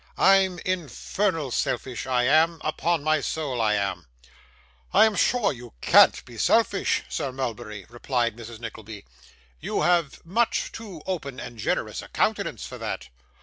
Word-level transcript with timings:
I'm 0.17 0.57
infernal 0.65 1.51
selfish; 1.51 2.07
I 2.07 2.23
am 2.23 2.59
upon 2.63 3.03
my 3.03 3.19
soul 3.21 3.61
I 3.61 3.75
am.' 3.75 4.07
'I 4.93 5.05
am 5.05 5.15
sure 5.15 5.53
you 5.53 5.75
can't 5.79 6.25
be 6.25 6.39
selfish, 6.39 7.03
Sir 7.07 7.31
Mulberry!' 7.31 7.85
replied 7.87 8.35
Mrs. 8.35 8.59
Nickleby. 8.59 9.05
'You 9.59 9.83
have 9.83 10.25
much 10.25 10.71
too 10.71 11.03
open 11.05 11.39
and 11.39 11.59
generous 11.59 12.01
a 12.01 12.07
countenance 12.07 12.65
for 12.65 12.79
that. 12.79 13.09